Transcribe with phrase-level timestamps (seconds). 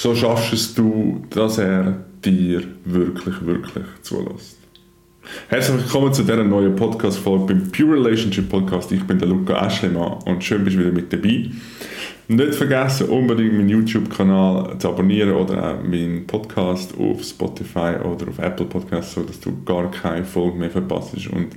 [0.00, 1.94] so schaffst es du, dass er
[2.24, 4.56] dir wirklich, wirklich zulässt.
[5.48, 8.90] Herzlich willkommen zu dieser neuen Podcast-Folge beim Pure Relationship Podcast.
[8.92, 11.50] Ich bin der Luca Aschlemann und schön bist du wieder mit dabei.
[12.28, 18.38] Nicht vergessen, unbedingt meinen YouTube-Kanal zu abonnieren oder auch meinen Podcast auf Spotify oder auf
[18.38, 21.48] Apple Podcasts, sodass du gar keine Folge mehr verpasst und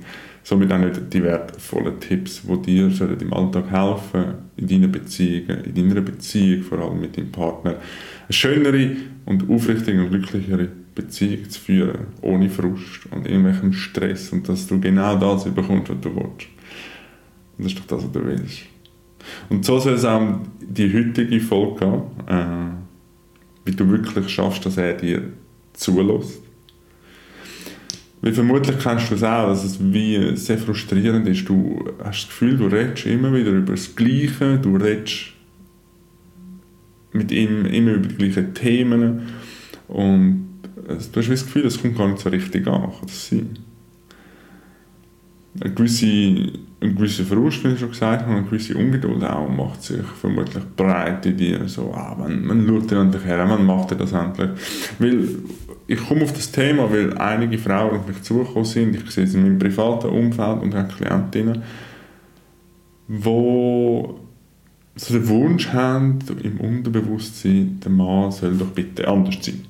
[0.44, 5.74] somit auch nicht die wertvollen Tipps, die dir im Alltag helfen, in deinen Beziehungen, in
[5.74, 11.60] deiner Beziehung, vor allem mit deinem Partner, eine schönere und aufrichtige und glücklichere Beziehung zu
[11.60, 16.46] führen, ohne Frust und irgendwelchen Stress und dass du genau das bekommst, was du willst.
[17.56, 18.62] Und das ist doch das, was du willst.
[19.48, 24.76] Und so soll es auch die heutige Folge gehen, äh, wie du wirklich schaffst, dass
[24.76, 25.22] er dir
[25.72, 26.43] zulässt
[28.24, 31.46] weil vermutlich kennst du es auch, dass es wie sehr frustrierend ist.
[31.46, 35.34] Du hast das Gefühl, du redest immer wieder über das Gleiche, du redest
[37.12, 39.28] mit ihm immer über die gleichen Themen
[39.88, 42.80] und du hast das Gefühl, es kommt gar nicht so richtig an.
[42.80, 43.58] Kann das sein?
[45.60, 49.82] Eine gewisse, ein gewisser Frust, wie ich schon gesagt habe, eine gewisse Ungeduld auch macht
[49.82, 51.68] sich vermutlich breit in dir.
[51.68, 54.50] So, ah, man, man schaut ja endlich her, man macht ja das endlich.
[54.98, 55.28] Weil
[55.86, 59.34] ich komme auf das Thema, weil einige Frauen auf mich zugekommen sind, ich sehe es
[59.34, 61.62] in meinem privaten Umfeld und habe Klientinnen,
[63.06, 64.20] wo
[64.96, 69.64] so den Wunsch haben, im Unterbewusstsein, der Mann soll doch bitte anders sein.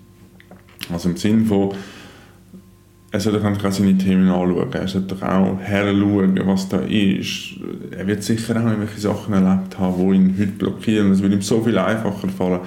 [0.92, 1.72] Also im Sinne von,
[3.14, 7.54] er soll doch auch seine Themen anschauen, er soll doch auch heranschauen, was da ist.
[7.96, 11.12] Er wird sicher auch irgendwelche Sachen erlebt haben, die ihn heute blockieren.
[11.12, 12.58] Es würde ihm so viel einfacher fallen,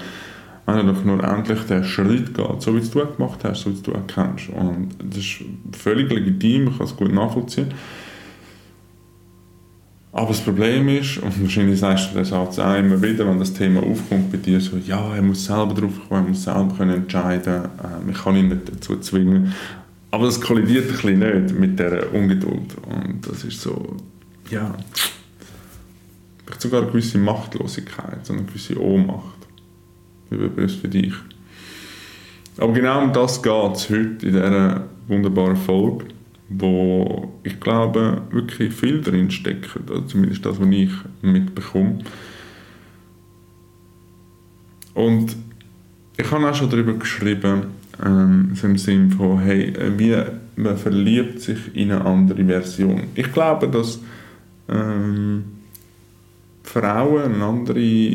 [0.66, 3.72] wenn er doch nur endlich den Schritt geht, so wie es du gemacht hast, so
[3.72, 4.48] wie du erkennst.
[4.52, 7.68] Und das ist völlig legitim, ich kann es gut nachvollziehen.
[10.14, 13.84] Aber das Problem ist, und wahrscheinlich sagst du Satz auch immer wieder, wenn das Thema
[13.84, 17.66] aufkommt bei dir, so, ja, er muss selber drauf kommen, er muss selber können entscheiden
[17.66, 19.54] äh, ich kann ihn nicht dazu zwingen.
[20.12, 22.76] Aber das kollidiert ein bisschen nicht mit dieser Ungeduld.
[22.86, 23.98] Und das ist so,
[24.50, 24.76] ja,
[26.46, 29.38] vielleicht sogar eine gewisse Machtlosigkeit, so eine gewisse Ohnmacht
[30.30, 31.14] überbewusst für dich.
[32.58, 36.06] Aber genau um das geht es heute in dieser wunderbaren Folge,
[36.50, 39.70] wo ich glaube, wirklich viel drin steckt,
[40.08, 40.92] zumindest das, was ich
[41.22, 42.00] mitbekomme.
[44.94, 45.36] Und
[46.18, 47.68] ich habe auch schon darüber geschrieben,
[48.04, 50.16] ähm, im Sinne von, hey, wie
[50.56, 53.04] man verliebt sich in eine andere Version.
[53.16, 54.00] Ich glaube, dass
[54.70, 55.44] ähm,
[56.64, 58.14] Frauen eine andere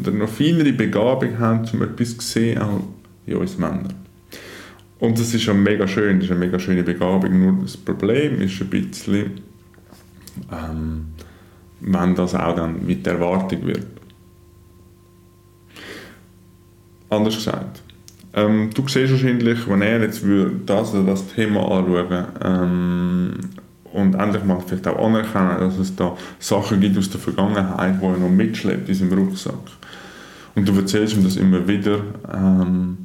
[0.00, 2.80] oder noch feinere Begabung haben, um etwas zu sehen, auch
[3.26, 3.94] in uns Männern.
[4.98, 8.40] Und das ist ja mega schön, das ist eine mega schöne Begabung, nur das Problem
[8.40, 9.32] ist ein bisschen,
[10.52, 11.06] ähm,
[11.80, 13.86] wenn das auch dann mit der Erwartung wird.
[17.10, 17.81] Anders gesagt,
[18.34, 20.22] ähm, du siehst wahrscheinlich, wenn er jetzt
[20.66, 23.32] das oder das Thema anschauen ähm,
[23.92, 28.04] und endlich mal vielleicht auch anerkennen, dass es da Sachen gibt aus der Vergangenheit, die
[28.04, 29.54] er noch mitschleppt in seinem Rucksack.
[30.54, 32.00] Und du erzählst ihm das immer wieder,
[32.32, 32.98] ähm,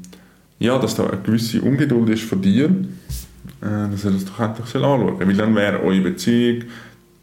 [0.59, 4.75] ja, dass da eine gewisse Ungeduld ist von dir, äh, dass er das doch endlich
[4.75, 5.27] anschauen soll.
[5.27, 6.63] Weil dann wäre eure Beziehung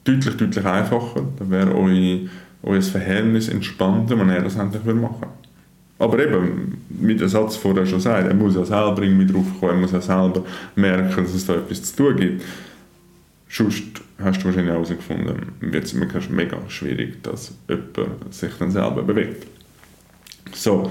[0.05, 2.21] deutlich, deutlich einfacher, dann wäre euer,
[2.63, 5.44] euer Verhältnis entspannter, wenn er das endlich machen würde.
[5.99, 9.75] Aber eben, mit dem Satz vorher schon gesagt, er muss ja selber irgendwie drauf kommen,
[9.75, 10.45] er muss ja selber
[10.75, 12.43] merken, dass es da etwas zu tun gibt.
[13.49, 13.83] Sonst
[14.19, 19.47] hast du wahrscheinlich herausgefunden, wird es mega schwierig, dass jemand sich dann selber bewegt.
[20.53, 20.91] So.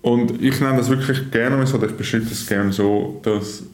[0.00, 3.64] Und ich nenne das wirklich gerne so, ich beschreibe das gerne so, dass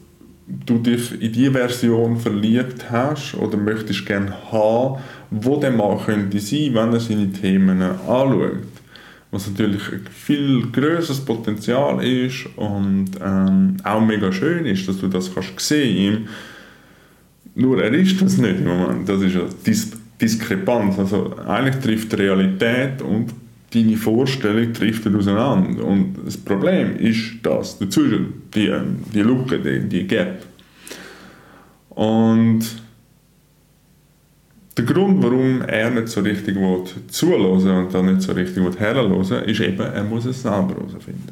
[0.47, 6.39] du dich in die Version verliebt hast oder möchtest gerne haben, wo der Mann könnte
[6.39, 8.57] sein, wenn er seine Themen anschaut.
[9.31, 15.07] Was natürlich ein viel größeres Potenzial ist und ähm, auch mega schön ist, dass du
[15.07, 16.27] das kannst sehen
[17.55, 19.07] nur er ist das nicht im Moment.
[19.07, 19.91] Das ist eine Dis
[20.21, 20.99] Diskrepanz.
[20.99, 23.33] Also eigentlich trifft die Realität und
[23.73, 25.83] deine Vorstellung trifft auseinander.
[25.83, 28.71] Und das Problem ist das dazwischen, die,
[29.13, 30.43] die Lücke, die, die Gap.
[31.89, 32.61] Und
[34.81, 36.57] der Grund, warum er nicht so richtig
[37.07, 41.31] zuhören und dann nicht so richtig herhören ist eben, er muss es selber herausfinden.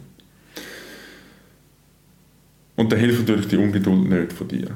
[2.76, 4.70] Und da hilft natürlich die Ungeduld nicht von dir.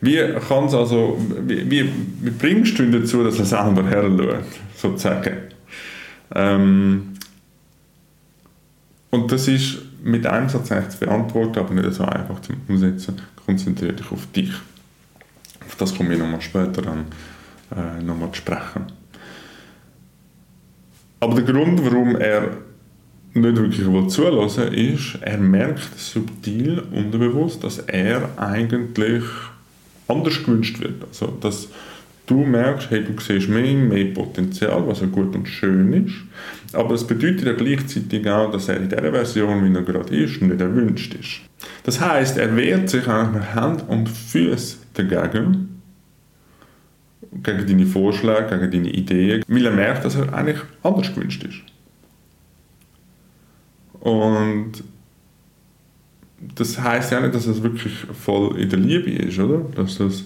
[0.00, 4.44] Wie kann's also, wie, wie, bringst du ihn dazu, dass er selber herschaut,
[4.76, 5.36] sozusagen?
[6.34, 7.14] Ähm,
[9.10, 13.20] und das ist mit einem Satz zu beantworten, aber nicht so einfach zum Umsetzen.
[13.44, 14.52] Konzentriere dich auf dich.
[15.70, 17.04] Auf das komme ich nochmal später dann
[17.70, 18.86] äh, nochmal zu sprechen.
[21.20, 22.56] Aber der Grund, warum er
[23.34, 29.22] nicht wirklich zulassen will, ist, er merkt subtil, unterbewusst, dass er eigentlich
[30.08, 31.04] anders gewünscht wird.
[31.08, 31.68] Also, dass
[32.26, 36.16] du merkst, hey, du siehst mehr, mehr Potenzial, was ja gut und schön ist,
[36.72, 40.42] aber es bedeutet ja gleichzeitig auch, dass er in der Version, wie er gerade ist,
[40.42, 41.42] nicht erwünscht ist.
[41.84, 45.82] Das heißt, er wehrt sich eigentlich mit Hand und Füßen dagegen,
[47.42, 51.60] gegen deine Vorschläge, gegen deine Ideen, weil er merkt, dass er eigentlich anders gewünscht ist.
[54.00, 54.82] Und
[56.56, 59.58] das heißt ja nicht, dass es wirklich voll in der Liebe ist, oder?
[59.74, 60.24] Dass das,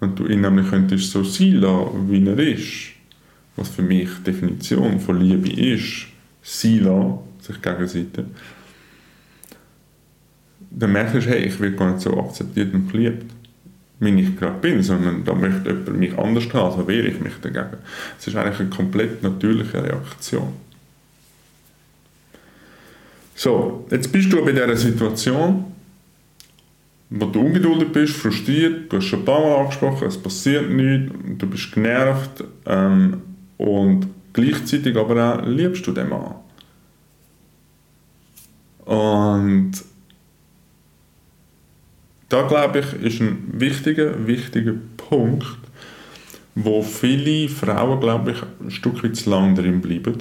[0.00, 2.90] wenn du ihn nämlich könntest so sein lassen, wie er ist,
[3.54, 6.08] was für mich die Definition von Liebe ist,
[6.42, 8.24] sein lassen, sich gegenseitig,
[10.70, 13.32] dann merkst du, hey, ich werde gar nicht so akzeptiert und geliebt,
[13.98, 17.32] wie ich gerade bin, sondern da möchte jemand mich anders haben, also wehre ich mich
[17.40, 17.78] dagegen.
[18.18, 20.52] Es ist eigentlich eine komplett natürliche Reaktion.
[23.34, 25.64] So, jetzt bist du bei dieser Situation,
[27.10, 31.12] wo du ungeduldig bist, frustriert, du hast schon ein paar Mal angesprochen, es passiert nichts,
[31.38, 33.22] du bist genervt ähm,
[33.58, 36.34] und gleichzeitig aber auch liebst du den Mann.
[38.86, 39.72] Und
[42.36, 45.46] da glaube ich, ist ein wichtiger, wichtiger Punkt,
[46.54, 50.18] wo viele Frauen, glaube ich, ein Stück weit zu lang drin bleiben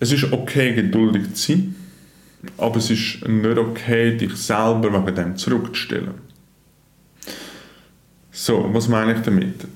[0.00, 1.74] Es ist okay, geduldig zu sein,
[2.56, 6.14] aber es ist nicht okay, dich selber wegen dem zurückzustellen.
[8.30, 9.66] So, was meine ich damit?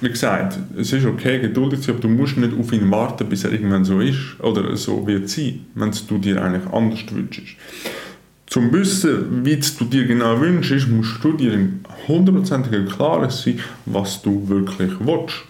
[0.00, 3.28] Wie gesagt, es ist okay, geduldig zu sein, aber du musst nicht auf ihn warten,
[3.28, 7.56] bis er irgendwann so ist oder so wird sein, wenn du dir eigentlich anders wünschst.
[8.54, 11.70] Zum Wissen, wie du dir genau wünschst, musst du dir
[12.06, 15.42] hundertprozentig klar sein, was du wirklich willst.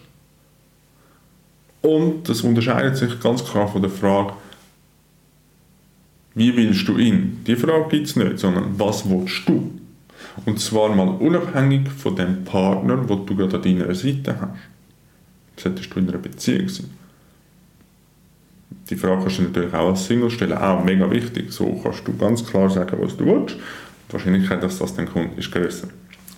[1.82, 4.32] Und das unterscheidet sich ganz klar von der Frage,
[6.34, 7.42] wie willst du ihn?
[7.46, 9.78] Die Frage gibt es nicht, sondern was willst du?
[10.46, 15.62] Und zwar mal unabhängig von dem Partner, den du gerade an deiner Seite hast.
[15.62, 17.03] Solltest du in einer Beziehung sein.
[18.90, 21.52] Die Frage kannst du natürlich auch als Single stellen, auch mega wichtig.
[21.52, 23.56] So kannst du ganz klar sagen, was du willst.
[24.08, 25.88] Die Wahrscheinlichkeit, dass das dann kommt, ist größer.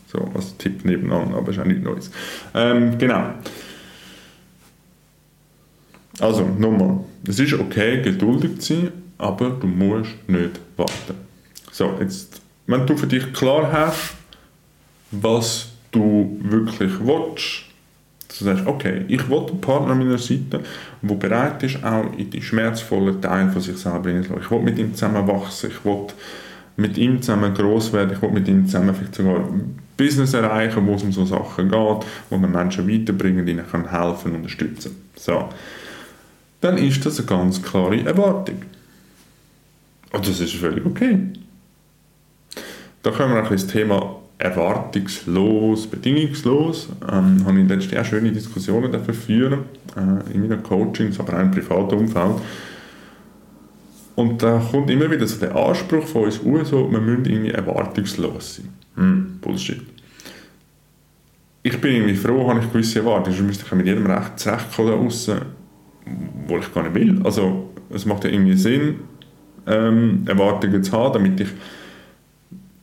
[0.07, 2.11] So als Tipp nebenan, aber ist auch nichts Neues.
[2.55, 3.31] Ähm, genau.
[6.21, 7.01] Also, nochmal.
[7.27, 11.15] Es ist okay, geduldig zu sein, aber du musst nicht warten.
[11.73, 14.15] So, jetzt, wenn du für dich klar hast,
[15.11, 17.65] was du wirklich willst,
[18.29, 20.61] du sagst, okay, ich will einen Partner an meiner Seite,
[21.03, 24.45] der bereit ist, auch in die schmerzvollen Teile von sich selber hineinzulassen.
[24.45, 26.07] Ich will mit ihm zusammen wachsen, ich will
[26.77, 30.87] mit ihm zusammen groß werden, ich will mit ihm zusammen vielleicht sogar ein Business erreichen,
[30.87, 34.97] wo es um so Sachen geht, wo man Menschen weiterbringen, ihnen kann helfen und unterstützen.
[35.15, 35.49] So
[36.61, 38.63] dann ist das eine ganz klare Erwartung.
[40.13, 41.19] Und das ist völlig okay.
[43.03, 46.89] Da kommen wir auch ins Thema erwartungslos, bedingungslos.
[47.11, 49.61] Ähm, habe ich letztes Jahr schöne Diskussionen dafür führen,
[49.97, 52.37] äh, in meinen Coachings, aber auch im privaten Umfeld.
[54.15, 57.51] Und da kommt immer wieder so der Anspruch von uns aus, so, wir müssen irgendwie
[57.51, 58.69] erwartungslos sein.
[58.97, 59.83] Hm, Bullshit.
[61.63, 65.13] Ich bin irgendwie froh, habe ich gewisse Erwartungen, sonst müsste ich mit jedem Recht zurechtkommen
[65.27, 65.41] da
[66.47, 67.21] wo ich gar nicht will.
[67.25, 69.01] Also es macht ja irgendwie Sinn,
[69.67, 71.49] ähm, Erwartungen zu haben, damit ich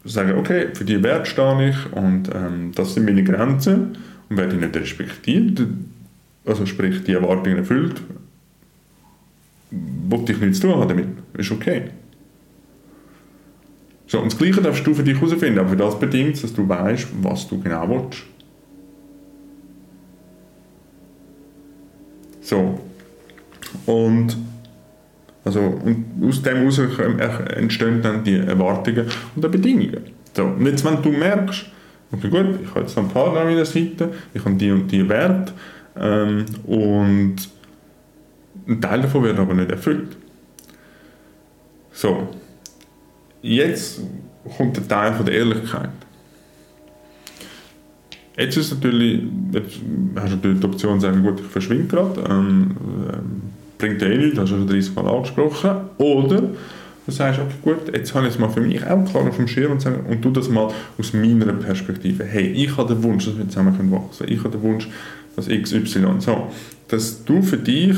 [0.05, 3.97] sage, okay, für die Wert stehe ich und ähm, das sind meine Grenzen
[4.29, 5.61] und werde ich nicht respektiert,
[6.45, 8.01] also sprich die Erwartungen erfüllt,
[10.09, 11.07] wollte ich nichts tun haben damit,
[11.37, 11.83] ist okay.
[14.07, 16.67] So, und das Gleiche darfst du für dich herausfinden, aber für das bedingt dass du
[16.67, 18.23] weißt, was du genau willst.
[22.41, 22.79] So,
[23.85, 24.37] und,
[25.45, 26.79] also, und aus dem heraus
[27.55, 30.01] entstehen dann die Erwartungen und die Bedingungen.
[30.33, 31.65] So, und jetzt, wenn du merkst,
[32.11, 35.07] okay gut, ich habe jetzt einen Partner an meiner Seite, ich habe die und die
[35.07, 35.51] Werte
[35.97, 37.35] ähm, und
[38.67, 40.15] ein Teil davon wird aber nicht erfüllt.
[41.91, 42.29] So,
[43.41, 44.01] jetzt
[44.57, 45.89] kommt der Teil von der Ehrlichkeit.
[48.37, 49.21] Jetzt ist natürlich,
[49.51, 49.79] jetzt
[50.15, 52.77] hast du natürlich die Option zu sagen, gut, ich verschwinde gerade, ähm,
[53.13, 53.41] ähm
[53.83, 55.71] bringt eh nichts, hast du schon 30 Mal angesprochen.
[55.97, 56.41] Oder
[57.05, 59.47] du sagst, okay, gut, jetzt habe ich es mal für mich auch klar auf dem
[59.47, 62.23] Schirm und, sagen, und tu das mal aus meiner Perspektive.
[62.23, 64.31] Hey, ich habe den Wunsch, dass wir zusammen wachsen können.
[64.31, 64.87] Ich habe den Wunsch,
[65.35, 66.19] dass XY.
[66.19, 66.47] So,
[66.87, 67.97] dass du für dich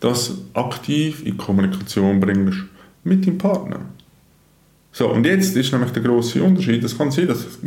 [0.00, 2.58] das aktiv in Kommunikation bringst
[3.04, 3.80] mit deinem Partner.
[4.90, 6.82] So, und jetzt ist nämlich der große Unterschied.
[6.82, 7.58] Es kann sein, dass es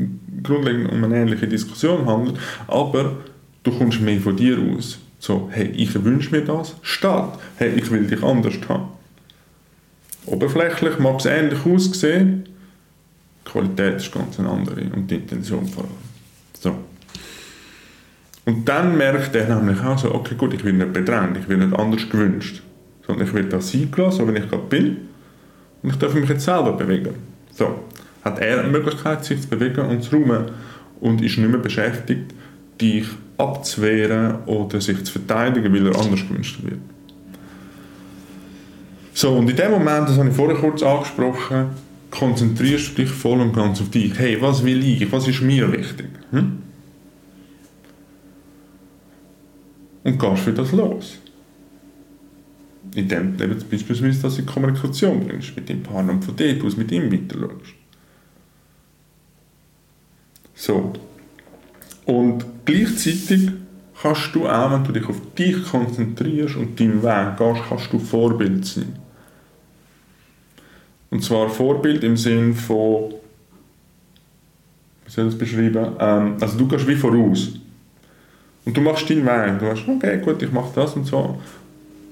[0.43, 3.17] grundlegend um eine ähnliche Diskussion handelt, aber
[3.63, 7.91] du kommst mehr von dir aus So, hey, ich wünsche mir das, statt, hey, ich
[7.91, 8.87] will dich anders haben.
[10.25, 12.47] Oberflächlich mag es ähnlich aussehen,
[13.45, 15.93] die Qualität ist ganz eine andere und die Intention vor allem.
[16.59, 16.75] So.
[18.45, 21.57] Und dann merkt er nämlich auch so, okay gut, ich will nicht bedrängt, ich will
[21.57, 22.63] nicht anders gewünscht,
[23.05, 24.97] sondern ich will da sein gelassen, so wie ich gerade bin
[25.81, 27.15] und ich darf mich jetzt selber bewegen.
[27.51, 27.83] So,
[28.23, 30.51] hat er eine Möglichkeit, sich zu bewegen und zu räumen
[30.99, 32.33] und ist nicht mehr beschäftigt,
[32.79, 33.05] dich
[33.37, 36.79] abzuwehren oder sich zu verteidigen, weil er anders gewünscht wird.
[39.13, 41.67] So, und in dem Moment, das habe ich vorher kurz angesprochen,
[42.11, 44.17] konzentrierst du dich voll und ganz auf dich.
[44.17, 45.11] Hey, was will ich?
[45.11, 46.07] Was ist mir wichtig?
[46.31, 46.59] Hm?
[50.03, 51.17] Und gehst für das los.
[52.95, 56.91] Indem du beispielsweise das in Kommunikation bringst mit deinem Partner und von dort aus mit
[56.91, 57.75] ihm weiter schaust.
[60.55, 60.93] So.
[62.05, 63.49] Und gleichzeitig
[64.01, 67.99] kannst du auch, wenn du dich auf dich konzentrierst und deinen Weg gehst, kannst du
[67.99, 68.95] Vorbild sein.
[71.11, 73.13] Und zwar Vorbild im Sinn von,
[75.05, 75.95] wie soll ich das beschreiben?
[75.99, 77.53] Ähm, also du gehst wie voraus.
[78.65, 79.59] Und du machst deinen Weg.
[79.59, 81.39] Du sagst, okay, gut, ich mache das und so.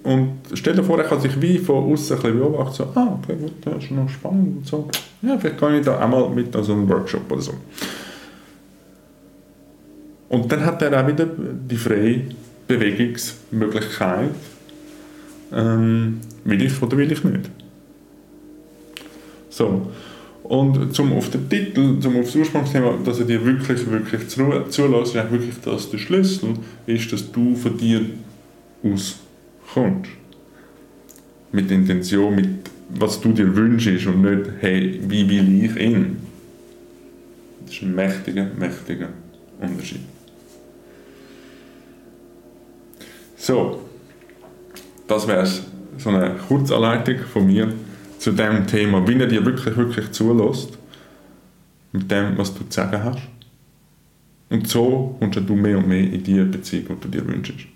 [0.04, 3.54] Und stell dir vor, er kann sich wie von außen beobachten, so, ah, okay, gut,
[3.62, 4.90] das ist noch spannend und so.
[5.22, 7.54] Ja, vielleicht kann ich da einmal mit an so einem Workshop oder so.
[10.30, 12.22] Und dann hat er auch wieder die freie
[12.68, 14.32] Bewegungsmöglichkeit,
[15.54, 17.50] ähm, will ich oder will ich nicht.
[19.50, 19.90] So.
[20.44, 25.16] Und zum auf den Titel, zum auf das Ursprungsthema, dass er dir wirklich, wirklich zulässt,
[25.16, 26.54] ist wirklich das der Schlüssel,
[26.86, 28.02] ist, dass du von dir
[28.84, 29.20] aus
[29.74, 30.12] kommst.
[31.52, 32.50] Mit Intention, mit
[32.90, 36.18] was du dir wünschst und nicht, hey, wie will ich ihn?
[37.66, 39.10] Das ist ein mächtiger, mächtiger
[39.60, 40.02] Unterschied.
[43.38, 43.82] So,
[45.08, 45.48] das wäre
[45.98, 47.72] so eine Kurzanleitung von mir
[48.18, 50.78] zu dem Thema, wie er dir wirklich, wirklich zulässt,
[51.92, 53.22] mit dem, was du zu sagen hast.
[54.50, 57.68] Und so kommst du mehr und mehr in die Beziehung, die du dir wünschst.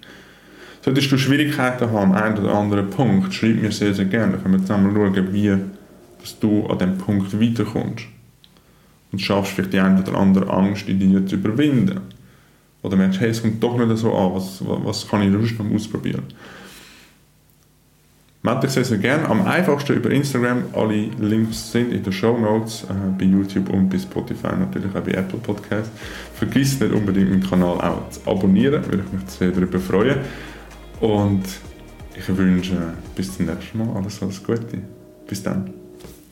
[0.83, 4.33] Solltest du Schwierigkeiten haben am einen oder anderen Punkt, schreib mir sehr, sehr gerne.
[4.33, 5.57] Dann können wir zusammen schauen, wie
[6.21, 8.05] dass du an diesem Punkt weiterkommst.
[9.11, 11.99] Und schaffst vielleicht die eine oder andere Angst in dir zu überwinden.
[12.83, 15.75] Oder merkst, hey, es kommt doch nicht so an, was, was kann ich sonst noch
[15.75, 16.23] ausprobieren?
[18.43, 19.29] Melde dich sehr, sehr gerne.
[19.29, 20.63] Am einfachsten über Instagram.
[20.73, 25.01] Alle Links sind in den Show Notes, äh, bei YouTube und bei Spotify, natürlich auch
[25.01, 25.91] bei Apple Podcasts.
[26.33, 30.17] Vergiss nicht unbedingt meinen Kanal auch zu abonnieren, würde ich mich sehr darüber freuen.
[30.99, 31.43] Und
[32.15, 32.77] ich wünsche
[33.15, 34.79] bis zum nächsten Mal alles, alles Gute.
[35.27, 35.80] Bis dann.